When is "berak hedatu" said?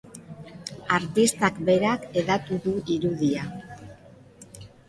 1.69-2.59